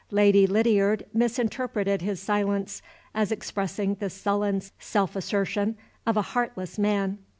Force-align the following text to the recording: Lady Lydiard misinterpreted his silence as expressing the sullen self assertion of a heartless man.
Lady 0.09 0.47
Lydiard 0.47 1.05
misinterpreted 1.13 2.01
his 2.01 2.19
silence 2.19 2.81
as 3.13 3.31
expressing 3.31 3.93
the 3.93 4.09
sullen 4.09 4.59
self 4.79 5.15
assertion 5.15 5.77
of 6.07 6.17
a 6.17 6.23
heartless 6.33 6.79
man. 6.79 7.19